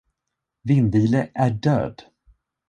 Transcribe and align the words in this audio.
Vind-Ile 0.63 1.31
är 1.33 1.49
död! 1.49 2.01